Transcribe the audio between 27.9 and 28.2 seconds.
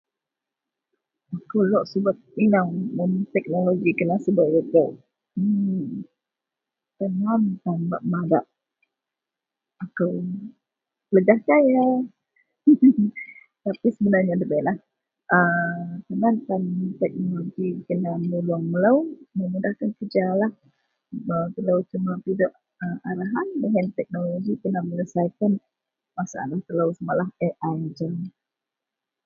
ji ien